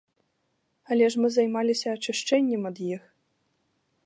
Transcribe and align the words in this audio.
Але 0.95 1.09
ж 1.15 1.21
мы 1.23 1.27
займаліся 1.35 1.87
ачышчэннем 1.99 2.63
ад 2.71 2.77
іх. 2.93 3.03